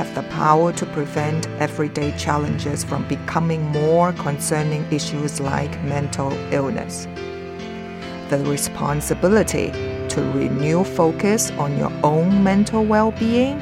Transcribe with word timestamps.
have 0.00 0.14
the 0.14 0.22
power 0.30 0.72
to 0.72 0.86
prevent 0.86 1.46
everyday 1.60 2.10
challenges 2.16 2.82
from 2.82 3.06
becoming 3.06 3.60
more 3.66 4.14
concerning 4.14 4.82
issues 4.90 5.40
like 5.40 5.70
mental 5.84 6.32
illness. 6.54 7.06
The 8.30 8.38
responsibility 8.46 9.70
to 10.08 10.22
renew 10.32 10.84
focus 10.84 11.50
on 11.64 11.76
your 11.76 11.92
own 12.02 12.42
mental 12.42 12.82
well 12.82 13.10
being 13.10 13.58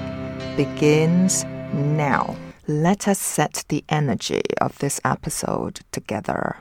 begins 0.56 1.42
now. 1.75 2.36
Let 2.69 3.08
us 3.08 3.19
set 3.19 3.64
the 3.67 3.83
energy 3.89 4.42
of 4.61 4.78
this 4.78 5.00
episode 5.05 5.80
together. 5.91 6.58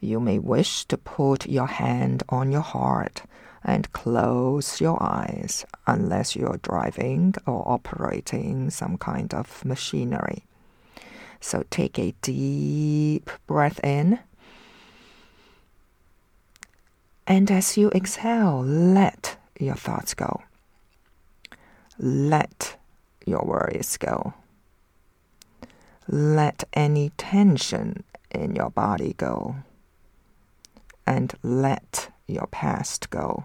You 0.00 0.20
may 0.20 0.38
wish 0.38 0.86
to 0.86 0.96
put 0.96 1.46
your 1.46 1.66
hand 1.66 2.22
on 2.30 2.50
your 2.50 2.66
heart 2.74 3.24
and 3.66 3.92
close 3.92 4.80
your 4.80 5.02
eyes 5.02 5.66
unless 5.88 6.36
you're 6.36 6.60
driving 6.62 7.34
or 7.46 7.68
operating 7.68 8.70
some 8.70 8.96
kind 8.96 9.34
of 9.34 9.64
machinery. 9.64 10.44
So 11.40 11.64
take 11.68 11.98
a 11.98 12.14
deep 12.22 13.28
breath 13.48 13.80
in. 13.84 14.20
And 17.26 17.50
as 17.50 17.76
you 17.76 17.90
exhale, 17.90 18.62
let 18.62 19.36
your 19.58 19.74
thoughts 19.74 20.14
go. 20.14 20.42
Let 21.98 22.76
your 23.26 23.44
worries 23.44 23.96
go. 23.96 24.34
Let 26.06 26.62
any 26.72 27.10
tension 27.16 28.04
in 28.30 28.54
your 28.54 28.70
body 28.70 29.14
go. 29.14 29.56
And 31.04 31.34
let 31.42 32.10
your 32.28 32.46
past 32.46 33.10
go. 33.10 33.44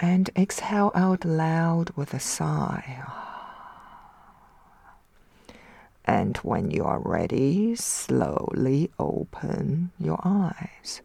and 0.00 0.30
exhale 0.34 0.90
out 0.94 1.24
loud 1.24 1.90
with 1.90 2.14
a 2.14 2.20
sigh. 2.20 3.04
And 6.06 6.36
when 6.38 6.70
you 6.70 6.84
are 6.84 7.00
ready, 7.00 7.76
slowly 7.76 8.90
open 8.98 9.92
your 10.00 10.18
eyes. 10.24 11.02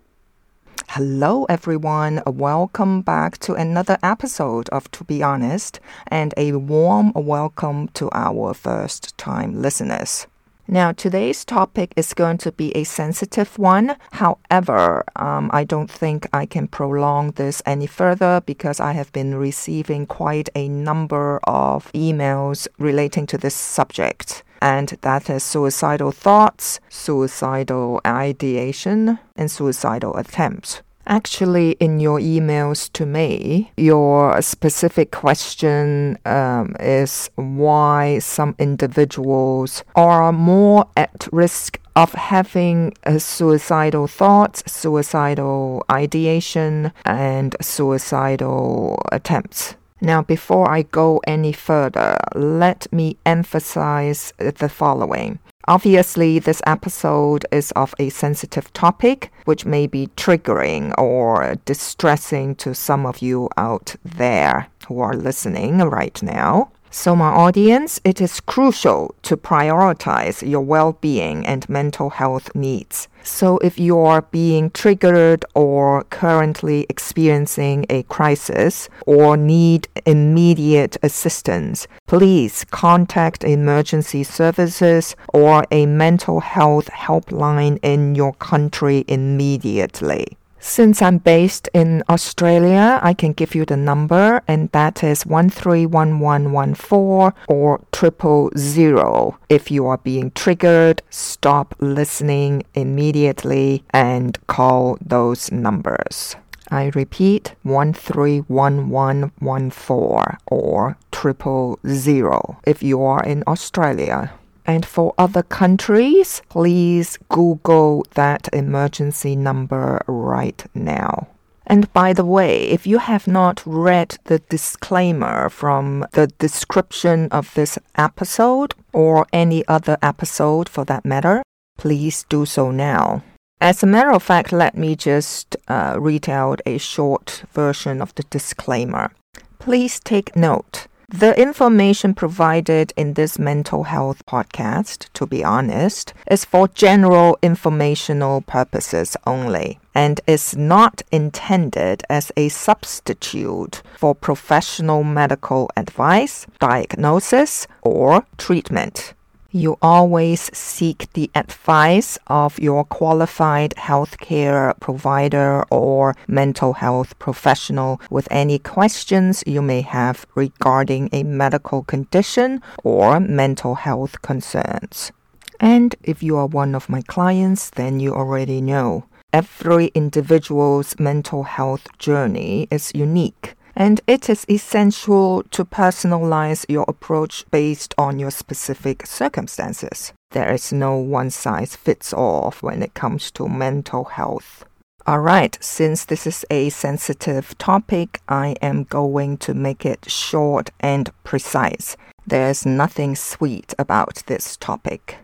Hello, 0.90 1.44
everyone. 1.46 2.22
Welcome 2.26 3.02
back 3.02 3.38
to 3.40 3.54
another 3.54 3.98
episode 4.02 4.70
of 4.70 4.90
To 4.92 5.04
Be 5.04 5.22
Honest, 5.22 5.80
and 6.08 6.34
a 6.38 6.54
warm 6.54 7.12
welcome 7.14 7.90
to 7.90 8.10
our 8.14 8.54
first 8.54 9.18
time 9.18 9.62
listeners. 9.62 10.26
Now, 10.68 10.94
today's 10.94 11.46
topic 11.46 11.94
is 11.96 12.16
going 12.16 12.40
to 12.40 12.52
be 12.52 12.76
a 12.76 12.86
sensitive 12.86 13.60
one. 13.60 13.96
However, 14.14 15.04
um, 15.16 15.52
I 15.54 15.64
don't 15.64 15.92
think 15.92 16.28
I 16.34 16.48
can 16.48 16.68
prolong 16.68 17.32
this 17.32 17.62
any 17.68 17.86
further 17.86 18.42
because 18.48 18.80
I 18.80 18.94
have 18.94 19.14
been 19.14 19.36
receiving 19.36 20.08
quite 20.08 20.50
a 20.56 20.68
number 20.68 21.40
of 21.44 21.92
emails 21.94 22.68
relating 22.80 23.28
to 23.28 23.38
this 23.38 23.54
subject. 23.54 24.44
And 24.60 24.98
that 25.02 25.30
is 25.30 25.44
suicidal 25.44 26.12
thoughts, 26.12 26.80
suicidal 26.90 28.02
ideation, 28.04 29.20
and 29.36 29.52
suicidal 29.52 30.18
attempts. 30.18 30.82
Actually, 31.08 31.72
in 31.74 32.00
your 32.00 32.20
emails 32.20 32.92
to 32.94 33.06
me, 33.06 33.72
your 33.78 34.42
specific 34.42 35.12
question 35.12 36.18
um, 36.26 36.76
is 36.80 37.30
why 37.36 38.18
some 38.20 38.56
individuals 38.58 39.84
are 39.96 40.32
more 40.32 40.88
at 40.98 41.28
risk 41.32 41.80
of 41.96 42.12
having 42.14 42.94
suicidal 43.18 44.08
thoughts, 44.08 44.64
suicidal 44.66 45.86
ideation, 45.92 46.92
and 47.06 47.56
suicidal 47.62 49.02
attempts. 49.12 49.76
Now, 50.02 50.22
before 50.22 50.70
I 50.70 50.82
go 50.84 51.22
any 51.26 51.54
further, 51.54 52.18
let 52.36 52.92
me 52.92 53.18
emphasize 53.26 54.34
the 54.38 54.70
following. 54.70 55.40
Obviously, 55.68 56.38
this 56.38 56.62
episode 56.68 57.46
is 57.52 57.72
of 57.72 57.96
a 57.98 58.10
sensitive 58.10 58.72
topic, 58.74 59.32
which 59.46 59.66
may 59.66 59.88
be 59.88 60.08
triggering 60.16 60.94
or 60.96 61.56
distressing 61.66 62.54
to 62.56 62.76
some 62.76 63.06
of 63.06 63.20
you 63.20 63.50
out 63.58 63.96
there 64.04 64.68
who 64.88 65.00
are 65.00 65.16
listening 65.16 65.80
right 65.80 66.22
now. 66.22 66.70
So, 66.98 67.14
my 67.14 67.28
audience, 67.28 68.00
it 68.06 68.22
is 68.22 68.40
crucial 68.40 69.16
to 69.24 69.36
prioritize 69.36 70.42
your 70.50 70.62
well 70.62 70.94
being 70.94 71.46
and 71.46 71.68
mental 71.68 72.10
health 72.10 72.56
needs. 72.56 73.10
So, 73.22 73.58
if 73.58 73.78
you're 73.78 74.22
being 74.32 74.70
triggered 74.70 75.44
or 75.54 76.06
currently 76.06 76.86
experiencing 76.88 77.86
a 77.90 78.04
crisis 78.04 78.88
or 79.06 79.36
need 79.36 79.90
immediate 80.06 80.96
assistance, 81.04 81.86
please 82.08 82.64
contact 82.72 83.44
emergency 83.44 84.24
services 84.24 85.18
or 85.34 85.66
a 85.72 85.86
mental 85.86 86.40
health 86.40 86.90
helpline 86.92 87.78
in 87.84 88.16
your 88.16 88.32
country 88.36 89.04
immediately. 89.10 90.38
Since 90.68 91.00
I'm 91.04 91.20
based 91.20 91.70
in 91.76 92.02
Australia, 92.10 93.00
I 93.04 93.14
can 93.14 93.34
give 93.34 93.54
you 93.54 93.66
the 93.66 93.78
number, 93.78 94.42
and 94.48 94.72
that 94.72 95.04
is 95.04 95.24
131114 95.24 97.34
or 97.48 97.82
triple 97.92 98.50
zero. 98.58 99.38
If 99.48 99.70
you 99.70 99.86
are 99.86 100.00
being 100.00 100.32
triggered, 100.32 101.04
stop 101.12 101.76
listening 101.80 102.64
immediately 102.74 103.84
and 103.92 104.40
call 104.48 104.98
those 105.00 105.52
numbers. 105.52 106.36
I 106.72 106.90
repeat 106.96 107.54
131114 107.62 110.38
or 110.48 110.98
triple 111.12 111.78
zero 111.88 112.58
if 112.66 112.82
you 112.82 113.04
are 113.04 113.24
in 113.24 113.44
Australia. 113.46 114.34
And 114.66 114.86
for 114.86 115.14
other 115.18 115.44
countries, 115.44 116.42
please 116.50 117.18
Google 117.30 118.06
that 118.16 118.50
emergency 118.52 119.36
number 119.36 120.04
right 120.08 120.64
now. 120.74 121.28
And 121.68 121.92
by 121.94 122.14
the 122.14 122.26
way, 122.26 122.64
if 122.64 122.86
you 122.86 123.00
have 123.00 123.28
not 123.28 123.64
read 123.66 124.18
the 124.26 124.40
disclaimer 124.40 125.50
from 125.50 126.06
the 126.12 126.28
description 126.28 127.28
of 127.32 127.54
this 127.56 127.80
episode 127.96 128.76
or 128.94 129.26
any 129.34 129.68
other 129.68 129.98
episode 130.02 130.70
for 130.70 130.86
that 130.86 131.06
matter, 131.06 131.42
please 131.78 132.24
do 132.30 132.46
so 132.46 132.72
now. 132.72 133.24
As 133.62 133.82
a 133.82 133.88
matter 133.88 134.12
of 134.12 134.22
fact, 134.22 134.52
let 134.52 134.78
me 134.78 134.96
just 134.96 135.56
uh, 135.68 135.96
read 136.00 136.30
out 136.30 136.62
a 136.66 136.78
short 136.78 137.44
version 137.52 138.02
of 138.02 138.14
the 138.16 138.24
disclaimer. 138.24 139.12
Please 139.58 140.00
take 140.00 140.36
note. 140.36 140.88
The 141.10 141.40
information 141.40 142.16
provided 142.16 142.92
in 142.98 143.14
this 143.14 143.38
mental 143.38 143.84
health 143.84 144.26
podcast, 144.26 145.08
to 145.14 145.28
be 145.28 145.44
honest, 145.44 146.14
is 146.30 146.46
for 146.46 146.68
general 146.68 147.38
informational 147.44 148.42
purposes 148.42 149.16
only 149.28 149.80
and 149.94 150.20
is 150.26 150.58
not 150.58 151.04
intended 151.12 152.04
as 152.10 152.32
a 152.36 152.50
substitute 152.50 153.84
for 153.98 154.16
professional 154.16 155.04
medical 155.04 155.70
advice, 155.78 156.48
diagnosis, 156.60 157.68
or 157.84 158.26
treatment 158.38 159.14
you 159.56 159.78
always 159.82 160.52
seek 160.54 161.08
the 161.14 161.32
advice 161.34 162.20
of 162.28 162.60
your 162.60 162.84
qualified 162.84 163.74
healthcare 163.78 164.78
provider 164.82 165.64
or 165.72 166.14
mental 166.28 166.74
health 166.74 167.18
professional 167.20 168.02
with 168.10 168.28
any 168.30 168.60
questions 168.60 169.46
you 169.48 169.62
may 169.62 169.80
have 169.80 170.26
regarding 170.36 171.08
a 171.14 171.24
medical 171.24 171.84
condition 171.84 172.62
or 172.84 173.22
mental 173.22 173.76
health 173.76 174.22
concerns. 174.22 175.14
And 175.58 175.96
if 176.04 176.22
you 176.22 176.36
are 176.36 176.48
one 176.48 176.76
of 176.76 176.90
my 176.90 177.02
clients, 177.02 177.70
then 177.70 178.02
you 178.02 178.14
already 178.14 178.60
know 178.60 179.06
every 179.32 179.86
individual's 179.96 181.00
mental 181.00 181.44
health 181.44 181.88
journey 181.98 182.68
is 182.70 182.92
unique 182.94 183.56
and 183.76 184.02
it 184.08 184.30
is 184.30 184.46
essential 184.50 185.44
to 185.52 185.66
personalize 185.66 186.66
your 186.70 186.86
approach 186.88 187.46
based 187.52 187.94
on 187.98 188.20
your 188.20 188.32
specific 188.32 189.06
circumstances. 189.06 190.14
There 190.32 190.54
is 190.54 190.72
no 190.72 190.98
one 190.98 191.30
size 191.30 191.76
fits 191.76 192.14
all 192.14 192.54
when 192.62 192.82
it 192.82 192.94
comes 192.94 193.32
to 193.32 193.48
mental 193.48 194.06
health. 194.06 194.66
Alright, 195.08 195.58
since 195.62 196.06
this 196.06 196.26
is 196.26 196.46
a 196.50 196.70
sensitive 196.70 197.56
topic, 197.58 198.22
I 198.28 198.56
am 198.62 198.86
going 198.86 199.38
to 199.38 199.54
make 199.54 199.86
it 199.86 200.10
short 200.10 200.72
and 200.80 201.12
precise. 201.24 201.96
There's 202.26 202.66
nothing 202.66 203.16
sweet 203.16 203.74
about 203.78 204.24
this 204.26 204.58
topic. 204.58 205.18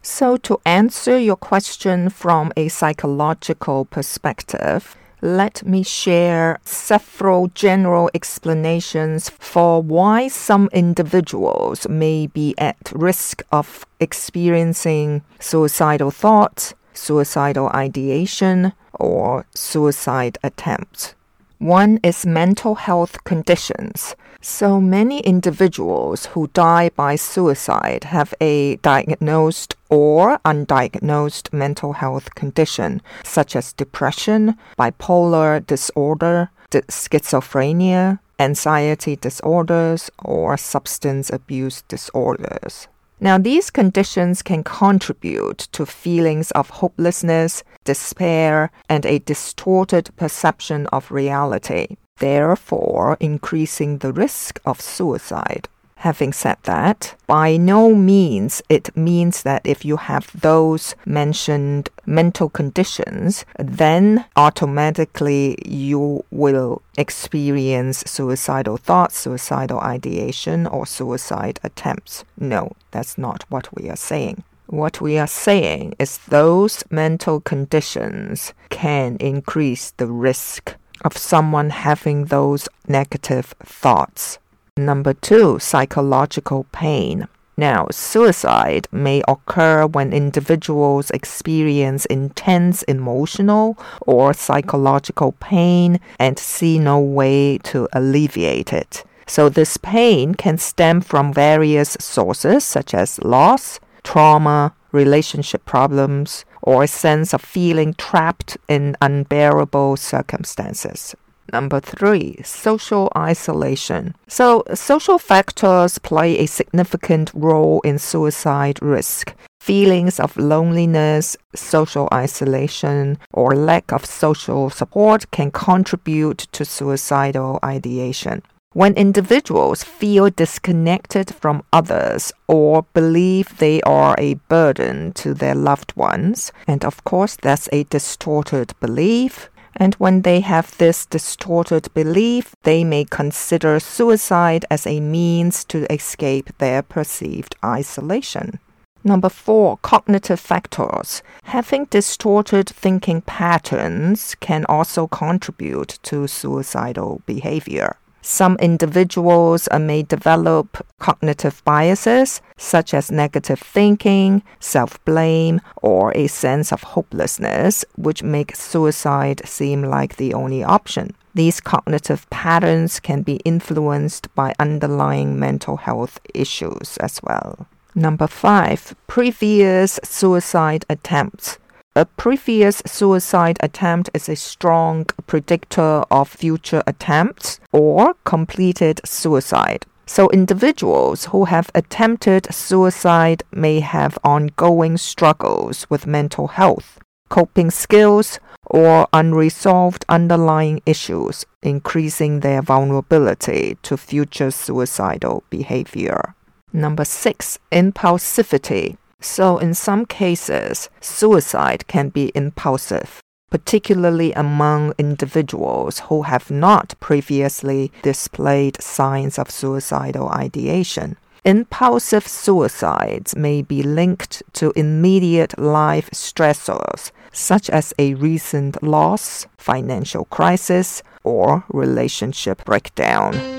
So, 0.00 0.36
to 0.38 0.60
answer 0.64 1.18
your 1.18 1.36
question 1.36 2.08
from 2.08 2.52
a 2.56 2.68
psychological 2.68 3.84
perspective, 3.84 4.96
let 5.22 5.64
me 5.64 5.82
share 5.82 6.58
several 6.64 7.48
general 7.48 8.10
explanations 8.14 9.30
for 9.30 9.82
why 9.82 10.28
some 10.28 10.68
individuals 10.72 11.88
may 11.88 12.26
be 12.26 12.54
at 12.58 12.76
risk 12.94 13.42
of 13.50 13.86
experiencing 14.00 15.22
suicidal 15.40 16.10
thoughts, 16.10 16.74
suicidal 16.92 17.68
ideation, 17.68 18.72
or 18.92 19.46
suicide 19.54 20.38
attempts. 20.42 21.14
One 21.58 22.00
is 22.02 22.26
mental 22.26 22.74
health 22.74 23.24
conditions. 23.24 24.14
So 24.42 24.78
many 24.78 25.20
individuals 25.20 26.26
who 26.26 26.50
die 26.52 26.90
by 26.90 27.16
suicide 27.16 28.04
have 28.04 28.34
a 28.42 28.76
diagnosed 28.76 29.74
or 29.88 30.38
undiagnosed 30.44 31.54
mental 31.54 31.94
health 31.94 32.34
condition, 32.34 33.00
such 33.24 33.56
as 33.56 33.72
depression, 33.72 34.58
bipolar 34.78 35.64
disorder, 35.66 36.50
schizophrenia, 36.70 38.18
anxiety 38.38 39.16
disorders, 39.16 40.10
or 40.22 40.58
substance 40.58 41.30
abuse 41.30 41.82
disorders. 41.88 42.86
Now, 43.18 43.38
these 43.38 43.70
conditions 43.70 44.42
can 44.42 44.62
contribute 44.62 45.58
to 45.72 45.86
feelings 45.86 46.50
of 46.50 46.68
hopelessness, 46.68 47.64
despair, 47.84 48.70
and 48.88 49.06
a 49.06 49.20
distorted 49.20 50.10
perception 50.16 50.86
of 50.88 51.10
reality 51.10 51.96
therefore 52.18 53.16
increasing 53.20 53.98
the 53.98 54.12
risk 54.12 54.60
of 54.64 54.80
suicide. 54.80 55.68
Having 56.06 56.34
said 56.34 56.58
that, 56.62 57.16
by 57.26 57.56
no 57.56 57.92
means 57.92 58.62
it 58.68 58.96
means 58.96 59.42
that 59.42 59.62
if 59.64 59.84
you 59.84 59.96
have 59.96 60.30
those 60.40 60.94
mentioned 61.04 61.90
mental 62.06 62.48
conditions, 62.48 63.44
then 63.58 64.24
automatically 64.36 65.58
you 65.66 66.24
will 66.30 66.80
experience 66.96 68.04
suicidal 68.06 68.76
thoughts, 68.76 69.18
suicidal 69.18 69.80
ideation, 69.80 70.68
or 70.68 70.86
suicide 70.86 71.58
attempts. 71.64 72.24
No, 72.38 72.70
that's 72.92 73.18
not 73.18 73.44
what 73.48 73.66
we 73.74 73.90
are 73.90 73.96
saying. 73.96 74.44
What 74.68 75.00
we 75.00 75.18
are 75.18 75.26
saying 75.48 75.96
is 75.98 76.18
those 76.28 76.84
mental 76.88 77.40
conditions 77.40 78.54
can 78.68 79.16
increase 79.16 79.90
the 79.90 80.06
risk 80.06 80.76
of 81.00 81.16
someone 81.16 81.70
having 81.70 82.26
those 82.26 82.68
negative 82.86 83.46
thoughts. 83.64 84.38
Number 84.78 85.14
two, 85.14 85.58
psychological 85.58 86.66
pain. 86.70 87.28
Now, 87.56 87.86
suicide 87.90 88.86
may 88.92 89.22
occur 89.26 89.86
when 89.86 90.12
individuals 90.12 91.10
experience 91.12 92.04
intense 92.04 92.82
emotional 92.82 93.78
or 94.02 94.34
psychological 94.34 95.32
pain 95.32 95.98
and 96.18 96.38
see 96.38 96.78
no 96.78 97.00
way 97.00 97.56
to 97.64 97.88
alleviate 97.94 98.74
it. 98.74 99.02
So, 99.26 99.48
this 99.48 99.78
pain 99.78 100.34
can 100.34 100.58
stem 100.58 101.00
from 101.00 101.32
various 101.32 101.96
sources 101.98 102.62
such 102.62 102.92
as 102.92 103.18
loss, 103.22 103.80
trauma, 104.04 104.74
relationship 104.92 105.64
problems, 105.64 106.44
or 106.60 106.82
a 106.82 106.88
sense 106.88 107.32
of 107.32 107.40
feeling 107.40 107.94
trapped 107.94 108.58
in 108.68 108.94
unbearable 109.00 109.96
circumstances. 109.96 111.16
Number 111.52 111.80
three, 111.80 112.38
social 112.42 113.10
isolation. 113.16 114.14
So, 114.28 114.64
social 114.74 115.18
factors 115.18 115.98
play 115.98 116.38
a 116.38 116.46
significant 116.46 117.30
role 117.34 117.80
in 117.82 117.98
suicide 117.98 118.82
risk. 118.82 119.34
Feelings 119.60 120.20
of 120.20 120.36
loneliness, 120.36 121.36
social 121.54 122.08
isolation, 122.12 123.18
or 123.32 123.56
lack 123.56 123.92
of 123.92 124.04
social 124.04 124.70
support 124.70 125.30
can 125.30 125.50
contribute 125.50 126.38
to 126.52 126.64
suicidal 126.64 127.58
ideation. 127.64 128.42
When 128.76 128.92
individuals 128.94 129.82
feel 129.82 130.28
disconnected 130.28 131.34
from 131.34 131.62
others 131.72 132.30
or 132.46 132.84
believe 132.92 133.56
they 133.56 133.80
are 133.82 134.14
a 134.18 134.34
burden 134.50 135.12
to 135.14 135.32
their 135.32 135.54
loved 135.54 135.96
ones, 135.96 136.52
and 136.66 136.84
of 136.84 137.02
course 137.04 137.36
that's 137.36 137.70
a 137.72 137.84
distorted 137.84 138.74
belief, 138.78 139.48
and 139.76 139.94
when 139.94 140.22
they 140.22 140.40
have 140.40 140.76
this 140.78 141.06
distorted 141.06 141.92
belief, 141.94 142.54
they 142.62 142.82
may 142.82 143.04
consider 143.04 143.78
suicide 143.78 144.64
as 144.70 144.86
a 144.86 145.00
means 145.00 145.64
to 145.64 145.90
escape 145.92 146.50
their 146.58 146.82
perceived 146.82 147.54
isolation. 147.64 148.58
Number 149.04 149.28
four, 149.28 149.76
cognitive 149.82 150.40
factors. 150.40 151.22
Having 151.44 151.84
distorted 151.84 152.68
thinking 152.68 153.20
patterns 153.20 154.34
can 154.40 154.64
also 154.68 155.06
contribute 155.06 156.00
to 156.02 156.26
suicidal 156.26 157.22
behavior. 157.24 157.96
Some 158.28 158.56
individuals 158.56 159.68
uh, 159.70 159.78
may 159.78 160.02
develop 160.02 160.84
cognitive 160.98 161.62
biases, 161.64 162.42
such 162.56 162.92
as 162.92 163.08
negative 163.08 163.60
thinking, 163.60 164.42
self 164.58 165.02
blame, 165.04 165.60
or 165.76 166.10
a 166.16 166.26
sense 166.26 166.72
of 166.72 166.82
hopelessness, 166.82 167.84
which 167.94 168.24
make 168.24 168.56
suicide 168.56 169.42
seem 169.44 169.84
like 169.84 170.16
the 170.16 170.34
only 170.34 170.64
option. 170.64 171.14
These 171.34 171.60
cognitive 171.60 172.28
patterns 172.28 172.98
can 172.98 173.22
be 173.22 173.36
influenced 173.44 174.34
by 174.34 174.54
underlying 174.58 175.38
mental 175.38 175.76
health 175.76 176.18
issues 176.34 176.96
as 176.96 177.20
well. 177.22 177.68
Number 177.94 178.26
five, 178.26 178.96
previous 179.06 180.00
suicide 180.02 180.84
attempts. 180.90 181.58
A 181.96 182.04
previous 182.04 182.82
suicide 182.84 183.56
attempt 183.62 184.10
is 184.12 184.28
a 184.28 184.36
strong 184.36 185.06
predictor 185.26 186.04
of 186.10 186.28
future 186.28 186.82
attempts 186.86 187.58
or 187.72 188.12
completed 188.24 189.00
suicide. 189.02 189.86
So, 190.04 190.28
individuals 190.28 191.24
who 191.32 191.46
have 191.46 191.70
attempted 191.74 192.52
suicide 192.52 193.44
may 193.50 193.80
have 193.80 194.18
ongoing 194.22 194.98
struggles 194.98 195.86
with 195.88 196.06
mental 196.06 196.48
health, 196.48 196.98
coping 197.30 197.70
skills, 197.70 198.40
or 198.66 199.08
unresolved 199.14 200.04
underlying 200.06 200.82
issues, 200.84 201.46
increasing 201.62 202.40
their 202.40 202.60
vulnerability 202.60 203.78
to 203.84 203.96
future 203.96 204.50
suicidal 204.50 205.44
behavior. 205.48 206.34
Number 206.74 207.06
six, 207.06 207.58
impulsivity. 207.72 208.98
So, 209.20 209.58
in 209.58 209.74
some 209.74 210.06
cases, 210.06 210.88
suicide 211.00 211.86
can 211.86 212.10
be 212.10 212.32
impulsive, 212.34 213.20
particularly 213.50 214.32
among 214.32 214.92
individuals 214.98 216.00
who 216.00 216.22
have 216.22 216.50
not 216.50 216.94
previously 217.00 217.92
displayed 218.02 218.80
signs 218.82 219.38
of 219.38 219.50
suicidal 219.50 220.28
ideation. 220.28 221.16
Impulsive 221.44 222.26
suicides 222.26 223.36
may 223.36 223.62
be 223.62 223.82
linked 223.82 224.42
to 224.54 224.72
immediate 224.74 225.56
life 225.56 226.10
stressors, 226.10 227.12
such 227.32 227.70
as 227.70 227.94
a 227.98 228.14
recent 228.14 228.82
loss, 228.82 229.46
financial 229.56 230.24
crisis, 230.24 231.04
or 231.22 231.64
relationship 231.68 232.64
breakdown. 232.64 233.55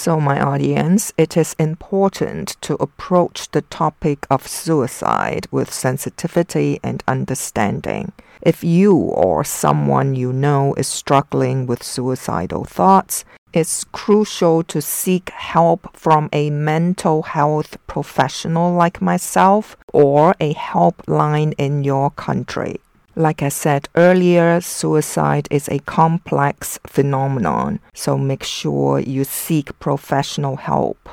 So, 0.00 0.20
my 0.20 0.40
audience, 0.40 1.12
it 1.18 1.36
is 1.36 1.56
important 1.58 2.56
to 2.60 2.74
approach 2.74 3.50
the 3.50 3.62
topic 3.62 4.28
of 4.30 4.46
suicide 4.46 5.48
with 5.50 5.72
sensitivity 5.72 6.78
and 6.84 7.02
understanding. 7.08 8.12
If 8.40 8.62
you 8.62 8.94
or 8.94 9.42
someone 9.42 10.14
you 10.14 10.32
know 10.32 10.72
is 10.74 10.86
struggling 10.86 11.66
with 11.66 11.82
suicidal 11.82 12.62
thoughts, 12.62 13.24
it's 13.52 13.82
crucial 13.90 14.62
to 14.70 14.80
seek 14.80 15.30
help 15.30 15.96
from 15.96 16.28
a 16.32 16.50
mental 16.50 17.24
health 17.24 17.76
professional 17.88 18.72
like 18.74 19.02
myself 19.02 19.76
or 19.92 20.36
a 20.38 20.54
helpline 20.54 21.54
in 21.58 21.82
your 21.82 22.10
country. 22.10 22.78
Like 23.18 23.42
I 23.42 23.48
said 23.48 23.88
earlier, 23.96 24.60
suicide 24.60 25.48
is 25.50 25.68
a 25.68 25.80
complex 25.80 26.78
phenomenon, 26.86 27.80
so 27.92 28.16
make 28.16 28.44
sure 28.44 29.00
you 29.00 29.24
seek 29.24 29.76
professional 29.80 30.54
help. 30.54 31.08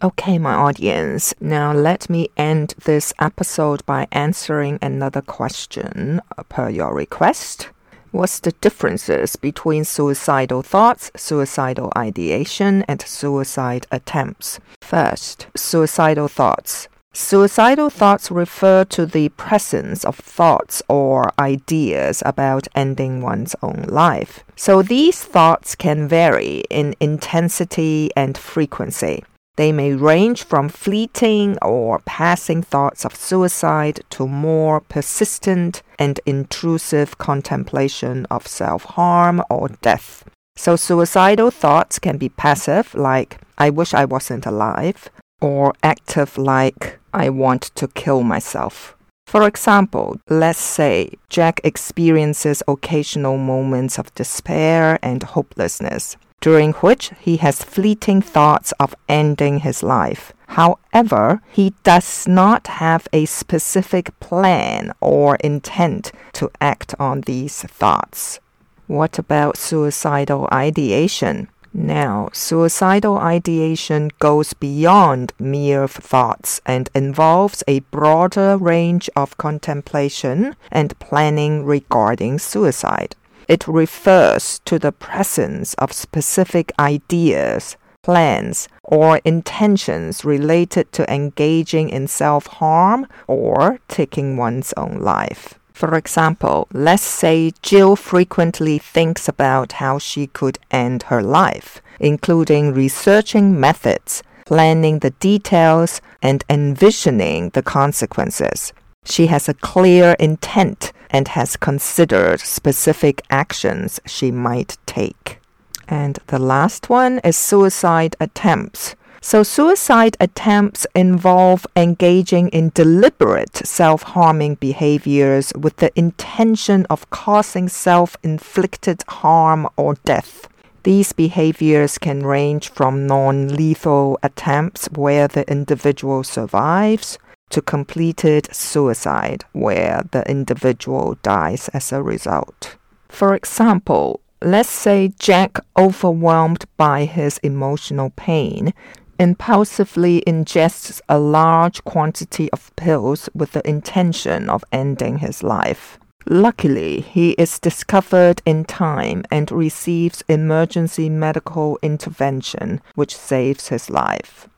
Okay, 0.00 0.38
my 0.38 0.54
audience, 0.54 1.34
now 1.40 1.72
let 1.72 2.08
me 2.08 2.28
end 2.36 2.74
this 2.84 3.12
episode 3.18 3.84
by 3.86 4.06
answering 4.12 4.78
another 4.80 5.20
question 5.20 6.20
per 6.48 6.68
your 6.68 6.94
request. 6.94 7.70
What's 8.12 8.38
the 8.38 8.52
differences 8.52 9.34
between 9.34 9.84
suicidal 9.84 10.62
thoughts, 10.62 11.10
suicidal 11.16 11.92
ideation, 11.98 12.84
and 12.86 13.02
suicide 13.02 13.88
attempts? 13.90 14.60
First, 14.80 15.48
suicidal 15.56 16.28
thoughts. 16.28 16.86
Suicidal 17.14 17.90
thoughts 17.90 18.30
refer 18.30 18.84
to 18.84 19.04
the 19.04 19.28
presence 19.30 20.04
of 20.04 20.16
thoughts 20.16 20.82
or 20.88 21.30
ideas 21.38 22.22
about 22.24 22.68
ending 22.74 23.20
one's 23.20 23.56
own 23.62 23.84
life. 23.88 24.44
So 24.56 24.82
these 24.82 25.22
thoughts 25.24 25.74
can 25.74 26.06
vary 26.06 26.64
in 26.70 26.94
intensity 27.00 28.10
and 28.16 28.38
frequency. 28.38 29.24
They 29.56 29.72
may 29.72 29.92
range 29.92 30.44
from 30.44 30.68
fleeting 30.68 31.58
or 31.60 31.98
passing 32.06 32.62
thoughts 32.62 33.04
of 33.04 33.16
suicide 33.16 34.00
to 34.10 34.28
more 34.28 34.80
persistent 34.80 35.82
and 35.98 36.20
intrusive 36.24 37.18
contemplation 37.18 38.26
of 38.30 38.46
self 38.46 38.84
harm 38.84 39.42
or 39.50 39.68
death. 39.82 40.24
So, 40.56 40.76
suicidal 40.76 41.50
thoughts 41.50 41.98
can 41.98 42.18
be 42.18 42.28
passive, 42.28 42.94
like, 42.94 43.38
I 43.58 43.70
wish 43.70 43.94
I 43.94 44.04
wasn't 44.04 44.46
alive, 44.46 45.10
or 45.40 45.72
active 45.82 46.38
like 46.38 46.98
I 47.12 47.30
want 47.30 47.62
to 47.76 47.88
kill 47.88 48.22
myself. 48.22 48.96
For 49.26 49.46
example, 49.46 50.18
let's 50.30 50.58
say 50.58 51.10
Jack 51.28 51.60
experiences 51.62 52.62
occasional 52.66 53.36
moments 53.36 53.98
of 53.98 54.14
despair 54.14 54.98
and 55.02 55.22
hopelessness, 55.22 56.16
during 56.40 56.72
which 56.74 57.10
he 57.20 57.36
has 57.36 57.62
fleeting 57.62 58.22
thoughts 58.22 58.72
of 58.80 58.94
ending 59.06 59.58
his 59.60 59.82
life. 59.82 60.32
However, 60.48 61.42
he 61.50 61.74
does 61.84 62.26
not 62.26 62.66
have 62.66 63.06
a 63.12 63.26
specific 63.26 64.18
plan 64.18 64.92
or 65.00 65.36
intent 65.36 66.10
to 66.32 66.50
act 66.60 66.94
on 66.98 67.20
these 67.22 67.62
thoughts. 67.64 68.40
What 68.86 69.18
about 69.18 69.58
suicidal 69.58 70.48
ideation? 70.50 71.48
Now, 71.72 72.30
suicidal 72.32 73.18
ideation 73.18 74.10
goes 74.18 74.52
beyond 74.54 75.32
mere 75.38 75.86
thoughts 75.86 76.60
and 76.64 76.88
involves 76.94 77.62
a 77.68 77.80
broader 77.80 78.56
range 78.56 79.10
of 79.14 79.36
contemplation 79.36 80.56
and 80.72 80.98
planning 80.98 81.64
regarding 81.64 82.38
suicide. 82.38 83.14
It 83.48 83.66
refers 83.66 84.60
to 84.66 84.78
the 84.78 84.92
presence 84.92 85.74
of 85.74 85.92
specific 85.92 86.72
ideas, 86.78 87.76
plans, 88.02 88.68
or 88.82 89.20
intentions 89.24 90.24
related 90.24 90.92
to 90.92 91.12
engaging 91.12 91.88
in 91.90 92.08
self 92.08 92.46
harm 92.46 93.06
or 93.26 93.80
taking 93.88 94.36
one's 94.36 94.72
own 94.76 95.00
life. 95.00 95.57
For 95.78 95.94
example, 95.94 96.66
let's 96.72 97.04
say 97.04 97.52
Jill 97.62 97.94
frequently 97.94 98.78
thinks 98.80 99.28
about 99.28 99.74
how 99.74 100.00
she 100.00 100.26
could 100.26 100.58
end 100.72 101.04
her 101.04 101.22
life, 101.22 101.80
including 102.00 102.74
researching 102.74 103.60
methods, 103.60 104.24
planning 104.44 104.98
the 104.98 105.12
details, 105.20 106.00
and 106.20 106.42
envisioning 106.50 107.50
the 107.50 107.62
consequences. 107.62 108.72
She 109.04 109.28
has 109.28 109.48
a 109.48 109.54
clear 109.54 110.16
intent 110.18 110.92
and 111.10 111.28
has 111.28 111.56
considered 111.56 112.40
specific 112.40 113.22
actions 113.30 114.00
she 114.04 114.32
might 114.32 114.78
take. 114.84 115.38
And 115.86 116.18
the 116.26 116.40
last 116.40 116.90
one 116.90 117.20
is 117.20 117.36
suicide 117.36 118.16
attempts. 118.18 118.96
So, 119.20 119.42
suicide 119.42 120.16
attempts 120.20 120.86
involve 120.94 121.66
engaging 121.74 122.48
in 122.50 122.70
deliberate 122.72 123.56
self 123.66 124.02
harming 124.02 124.56
behaviors 124.56 125.52
with 125.58 125.76
the 125.76 125.90
intention 125.98 126.86
of 126.88 127.10
causing 127.10 127.68
self 127.68 128.16
inflicted 128.22 129.02
harm 129.08 129.66
or 129.76 129.94
death. 130.04 130.48
These 130.84 131.12
behaviors 131.12 131.98
can 131.98 132.24
range 132.24 132.70
from 132.70 133.06
non 133.06 133.48
lethal 133.48 134.18
attempts 134.22 134.86
where 134.92 135.26
the 135.26 135.50
individual 135.50 136.22
survives 136.22 137.18
to 137.50 137.60
completed 137.60 138.48
suicide 138.54 139.44
where 139.52 140.02
the 140.12 140.28
individual 140.30 141.18
dies 141.22 141.68
as 141.70 141.92
a 141.92 142.02
result. 142.02 142.76
For 143.08 143.34
example, 143.34 144.20
let's 144.40 144.68
say 144.68 145.12
Jack, 145.18 145.58
overwhelmed 145.76 146.66
by 146.76 147.04
his 147.04 147.38
emotional 147.38 148.10
pain, 148.10 148.72
impulsively 149.18 150.22
ingests 150.26 151.00
a 151.08 151.18
large 151.18 151.82
quantity 151.84 152.50
of 152.52 152.74
pills 152.76 153.28
with 153.34 153.52
the 153.52 153.68
intention 153.68 154.48
of 154.48 154.64
ending 154.72 155.18
his 155.18 155.42
life. 155.42 155.98
Luckily, 156.26 157.00
he 157.00 157.30
is 157.32 157.58
discovered 157.58 158.42
in 158.44 158.64
time 158.64 159.24
and 159.30 159.50
receives 159.50 160.22
emergency 160.28 161.08
medical 161.08 161.78
intervention, 161.82 162.80
which 162.94 163.16
saves 163.16 163.68
his 163.68 163.88
life. 163.88 164.48